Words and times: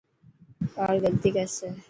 ٻاڙ 0.73 0.95
غلطي 1.03 1.29
ڪرسي. 1.35 1.67